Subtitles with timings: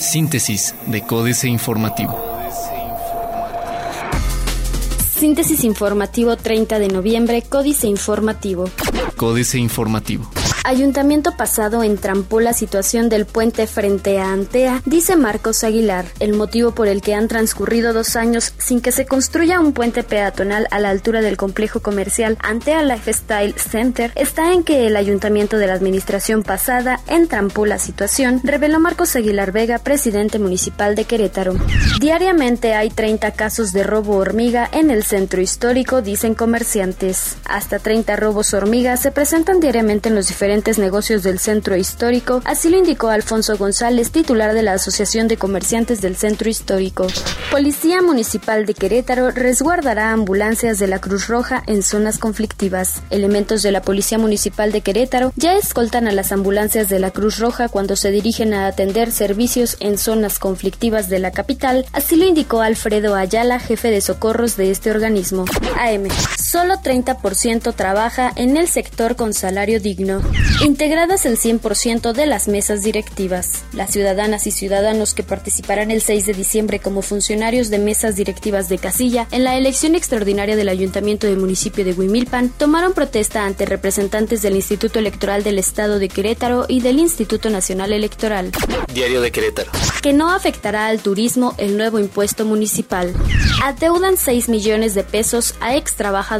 [0.00, 2.18] Síntesis de Códice Informativo.
[5.18, 8.70] Síntesis informativo 30 de noviembre, Códice Informativo.
[9.16, 10.30] Códice Informativo.
[10.64, 16.06] Ayuntamiento pasado entrampó la situación del puente frente a Antea, dice Marcos Aguilar.
[16.20, 20.02] El motivo por el que han transcurrido dos años sin que se construya un puente
[20.02, 25.58] peatonal a la altura del complejo comercial Antea Lifestyle Center está en que el ayuntamiento
[25.58, 31.54] de la administración pasada entrampó la situación, reveló Marcos Aguilar Vega, presidente municipal de Querétaro.
[32.00, 37.36] Diariamente hay 30 casos de robo hormiga en el centro histórico, dicen comerciantes.
[37.44, 40.47] Hasta 30 robos hormiga se presentan diariamente en los diferentes
[40.78, 46.00] negocios del centro histórico, así lo indicó Alfonso González, titular de la Asociación de Comerciantes
[46.00, 47.06] del Centro Histórico.
[47.50, 53.02] Policía Municipal de Querétaro resguardará ambulancias de la Cruz Roja en zonas conflictivas.
[53.10, 57.38] Elementos de la Policía Municipal de Querétaro ya escoltan a las ambulancias de la Cruz
[57.38, 62.24] Roja cuando se dirigen a atender servicios en zonas conflictivas de la capital, así lo
[62.24, 65.44] indicó Alfredo Ayala, jefe de socorros de este organismo.
[65.78, 66.08] AM.
[66.50, 70.22] Solo 30% trabaja en el sector con salario digno
[70.64, 73.64] integradas el 100% de las mesas directivas.
[73.74, 78.70] Las ciudadanas y ciudadanos que participarán el 6 de diciembre como funcionarios de mesas directivas
[78.70, 83.66] de casilla en la elección extraordinaria del Ayuntamiento del municipio de Huimilpan tomaron protesta ante
[83.66, 88.52] representantes del Instituto Electoral del Estado de Querétaro y del Instituto Nacional Electoral.
[88.94, 89.70] Diario de Querétaro.
[90.00, 93.12] Que no afectará al turismo el nuevo impuesto municipal.
[93.62, 96.37] Adeudan 6 millones de pesos a ex trabajadores.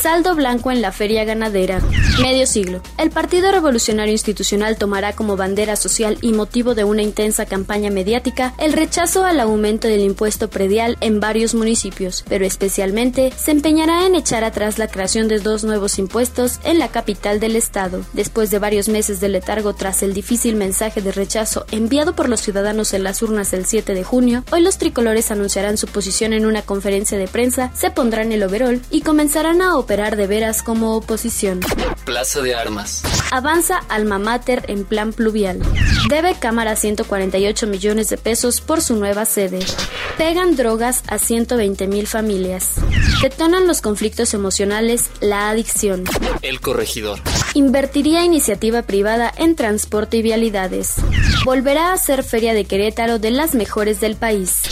[0.00, 1.80] Saldo blanco en la feria ganadera.
[2.20, 2.82] Medio siglo.
[2.98, 8.52] El Partido Revolucionario Institucional tomará como bandera social y motivo de una intensa campaña mediática
[8.58, 14.14] el rechazo al aumento del impuesto predial en varios municipios, pero especialmente se empeñará en
[14.14, 18.04] echar atrás la creación de dos nuevos impuestos en la capital del estado.
[18.12, 22.40] Después de varios meses de letargo tras el difícil mensaje de rechazo enviado por los
[22.40, 26.44] ciudadanos en las urnas el 7 de junio, hoy los tricolores anunciarán su posición en
[26.44, 30.96] una conferencia de prensa, se pondrán el overol y comenzarán a operar de veras como
[30.96, 31.60] oposición.
[32.10, 33.04] Plaza de Armas.
[33.30, 35.60] Avanza Alma Mater en plan pluvial.
[36.08, 39.60] Debe Cámara 148 millones de pesos por su nueva sede.
[40.18, 42.80] Pegan drogas a 120 mil familias.
[43.22, 46.02] Detonan los conflictos emocionales, la adicción.
[46.42, 47.20] El corregidor.
[47.54, 50.96] Invertiría iniciativa privada en transporte y vialidades.
[51.44, 54.62] Volverá a ser Feria de Querétaro de las mejores del país.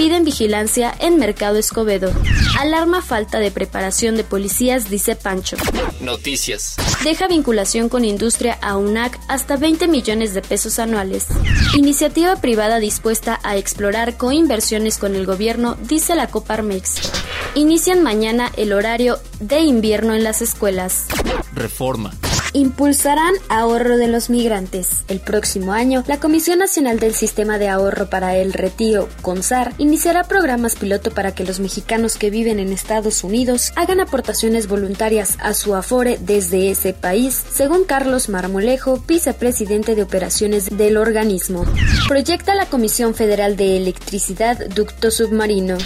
[0.00, 2.10] Piden vigilancia en Mercado Escobedo.
[2.58, 5.58] Alarma falta de preparación de policías, dice Pancho.
[6.00, 6.76] Noticias.
[7.04, 11.26] Deja vinculación con industria a UNAC hasta 20 millones de pesos anuales.
[11.74, 17.12] Iniciativa privada dispuesta a explorar coinversiones con el gobierno, dice la Coparmex.
[17.54, 21.08] Inician mañana el horario de invierno en las escuelas.
[21.52, 22.10] Reforma
[22.52, 25.04] impulsarán ahorro de los migrantes.
[25.08, 30.24] El próximo año, la Comisión Nacional del Sistema de Ahorro para el Retiro, CONSAR, iniciará
[30.24, 35.54] programas piloto para que los mexicanos que viven en Estados Unidos hagan aportaciones voluntarias a
[35.54, 41.64] su Afore desde ese país, según Carlos Marmolejo, vicepresidente de operaciones del organismo.
[42.08, 45.78] Proyecta la Comisión Federal de Electricidad Ducto Submarino.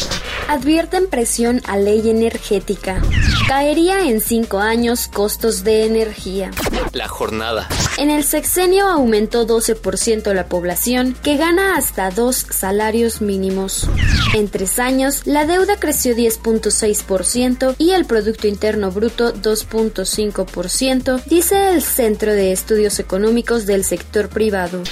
[0.48, 3.00] Advierten presión a ley energética.
[3.48, 6.50] Caería en cinco años costos de energía.
[6.92, 7.68] La jornada.
[7.96, 13.88] En el sexenio aumentó 12% la población, que gana hasta dos salarios mínimos.
[14.34, 21.82] En tres años, la deuda creció 10.6% y el Producto Interno Bruto 2.5%, dice el
[21.82, 24.82] Centro de Estudios Económicos del Sector Privado.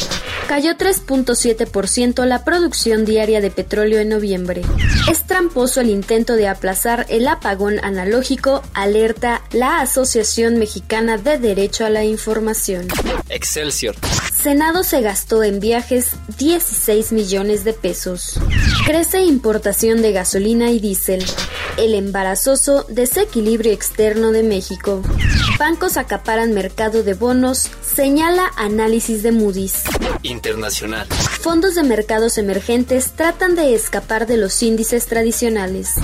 [0.49, 4.63] Cayó 3.7% la producción diaria de petróleo en noviembre.
[5.11, 11.85] Es tramposo el intento de aplazar el apagón analógico, alerta la Asociación Mexicana de Derecho
[11.85, 12.87] a la Información.
[13.29, 13.97] Excelsior.
[14.33, 18.39] Senado se gastó en viajes 16 millones de pesos.
[18.87, 21.25] Crece importación de gasolina y diésel.
[21.77, 25.03] El embarazoso desequilibrio externo de México.
[25.59, 29.83] Bancos acaparan mercado de bonos, señala análisis de Moody's.
[30.23, 31.09] Internacional.
[31.43, 35.97] Fondos de mercados emergentes tratan de escapar de los índices tradicionales.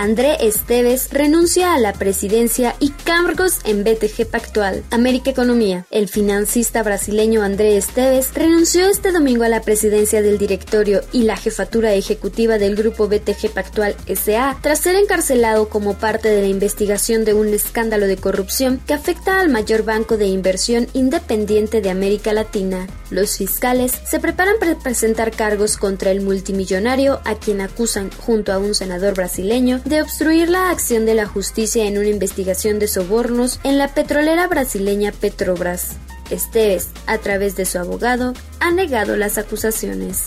[0.00, 4.82] André Esteves renuncia a la presidencia y cargos en BTG Pactual.
[4.90, 5.86] América Economía.
[5.92, 11.36] El financista brasileño André Esteves renunció este domingo a la presidencia del directorio y la
[11.36, 17.24] jefatura ejecutiva del grupo BTG Pactual SA tras ser encarcelado como parte de la investigación
[17.24, 22.32] de un escándalo de corrupción que afecta al mayor banco de inversión independiente de América
[22.32, 22.88] Latina.
[23.10, 28.58] Los fiscales se preparan para presentar cargos contra el multimillonario a quien acusan, junto a
[28.58, 33.60] un senador brasileño, de obstruir la acción de la justicia en una investigación de sobornos
[33.64, 35.96] en la petrolera brasileña Petrobras.
[36.30, 40.22] Esteves, a través de su abogado, ha negado las acusaciones.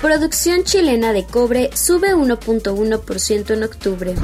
[0.00, 4.14] Producción chilena de cobre sube 1.1% en octubre.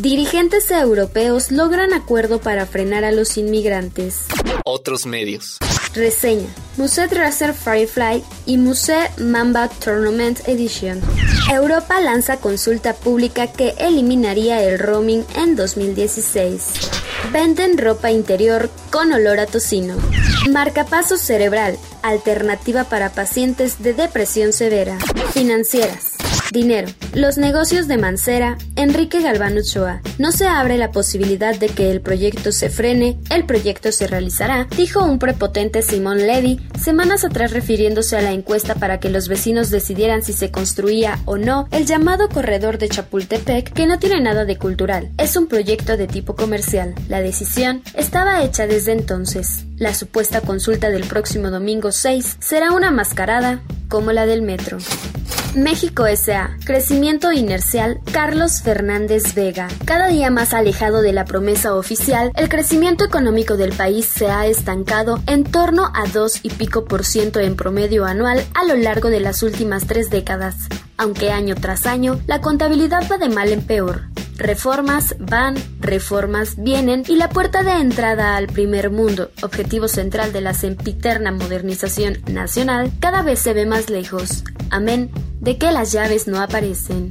[0.00, 4.26] Dirigentes europeos logran acuerdo para frenar a los inmigrantes.
[4.64, 5.58] Otros medios.
[5.94, 6.48] Reseña.
[6.76, 11.00] Musée Racer Firefly y Musée Mamba Tournament Edition.
[11.52, 16.62] Europa lanza consulta pública que eliminaría el roaming en 2016.
[17.32, 19.96] Venden ropa interior con olor a tocino.
[20.50, 24.98] Marcapaso cerebral, alternativa para pacientes de depresión severa.
[25.32, 26.17] Financieras.
[26.50, 26.88] Dinero.
[27.14, 30.00] Los negocios de Mancera, Enrique Galván Ochoa.
[30.18, 34.66] No se abre la posibilidad de que el proyecto se frene, el proyecto se realizará,
[34.76, 39.70] dijo un prepotente Simón Levy semanas atrás refiriéndose a la encuesta para que los vecinos
[39.70, 44.44] decidieran si se construía o no el llamado corredor de Chapultepec, que no tiene nada
[44.44, 45.10] de cultural.
[45.18, 46.94] Es un proyecto de tipo comercial.
[47.08, 49.64] La decisión estaba hecha desde entonces.
[49.76, 54.78] La supuesta consulta del próximo domingo 6 será una mascarada como la del metro.
[55.54, 56.56] México S.A.
[56.64, 59.68] Crecimiento inercial Carlos Fernández Vega.
[59.84, 64.46] Cada día más alejado de la promesa oficial, el crecimiento económico del país se ha
[64.46, 69.08] estancado en torno a dos y pico por ciento en promedio anual a lo largo
[69.08, 70.54] de las últimas tres décadas,
[70.96, 74.02] aunque año tras año la contabilidad va de mal en peor.
[74.36, 80.42] Reformas van, reformas vienen y la puerta de entrada al primer mundo, objetivo central de
[80.42, 84.44] la sempiterna modernización nacional, cada vez se ve más lejos.
[84.70, 85.10] Amén
[85.40, 87.10] de que las llaves no aparecen.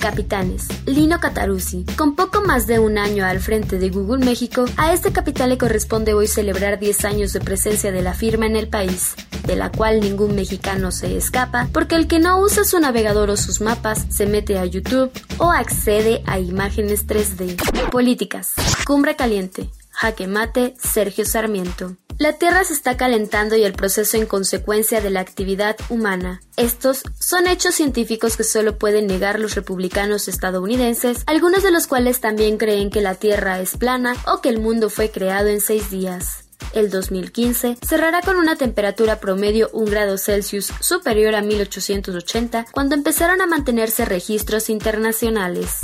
[0.00, 0.68] Capitanes.
[0.86, 1.86] Lino Cataruzzi.
[1.96, 5.58] Con poco más de un año al frente de Google México, a este capital le
[5.58, 9.14] corresponde hoy celebrar 10 años de presencia de la firma en el país
[9.46, 13.36] de la cual ningún mexicano se escapa, porque el que no usa su navegador o
[13.36, 17.90] sus mapas se mete a YouTube o accede a imágenes 3D.
[17.90, 18.52] Políticas.
[18.86, 19.70] Cumbre caliente.
[19.90, 21.96] Jaque mate, Sergio Sarmiento.
[22.16, 26.40] La Tierra se está calentando y el proceso en consecuencia de la actividad humana.
[26.56, 32.20] Estos son hechos científicos que solo pueden negar los republicanos estadounidenses, algunos de los cuales
[32.20, 35.90] también creen que la Tierra es plana o que el mundo fue creado en seis
[35.90, 36.43] días.
[36.72, 43.40] El 2015 cerrará con una temperatura promedio un grado Celsius superior a 1880 cuando empezaron
[43.40, 45.80] a mantenerse registros internacionales.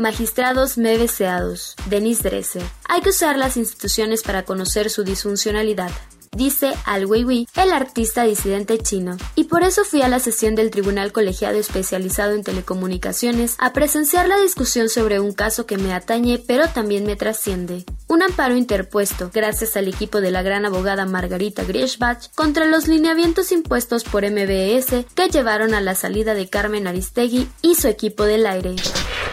[0.00, 1.76] Magistrados me deseados.
[1.86, 2.62] Denis Dresser.
[2.88, 5.90] Hay que usar las instituciones para conocer su disfuncionalidad
[6.34, 9.16] dice Al Weiwei, el artista disidente chino.
[9.52, 14.40] Por eso fui a la sesión del Tribunal Colegiado especializado en telecomunicaciones a presenciar la
[14.40, 17.84] discusión sobre un caso que me atañe pero también me trasciende.
[18.08, 23.52] Un amparo interpuesto, gracias al equipo de la gran abogada Margarita Griesbach, contra los lineamientos
[23.52, 28.46] impuestos por MBS que llevaron a la salida de Carmen Aristegui y su equipo del
[28.46, 28.76] aire.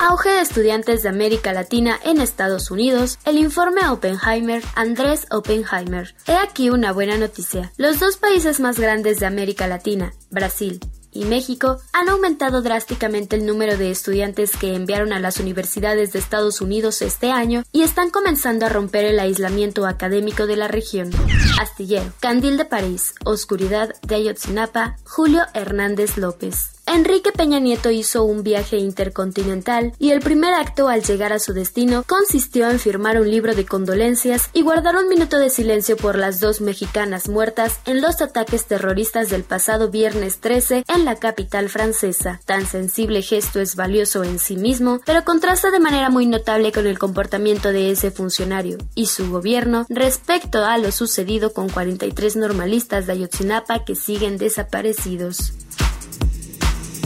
[0.01, 6.15] Auge de estudiantes de América Latina en Estados Unidos, el informe Oppenheimer, Andrés Oppenheimer.
[6.25, 7.73] He aquí una buena noticia.
[7.75, 10.79] Los dos países más grandes de América Latina, Brasil
[11.11, 16.19] y México han aumentado drásticamente el número de estudiantes que enviaron a las universidades de
[16.19, 21.11] Estados Unidos este año y están comenzando a romper el aislamiento académico de la región.
[21.59, 26.78] Astillero, Candil de París, Oscuridad de Ayotzinapa, Julio Hernández López.
[26.91, 31.53] Enrique Peña Nieto hizo un viaje intercontinental y el primer acto al llegar a su
[31.53, 36.17] destino consistió en firmar un libro de condolencias y guardar un minuto de silencio por
[36.17, 41.69] las dos mexicanas muertas en los ataques terroristas del pasado viernes 13 en la capital
[41.69, 42.41] francesa.
[42.45, 46.87] Tan sensible gesto es valioso en sí mismo, pero contrasta de manera muy notable con
[46.87, 53.05] el comportamiento de ese funcionario y su gobierno respecto a lo sucedido con 43 normalistas
[53.05, 55.53] de Ayotzinapa que siguen desaparecidos.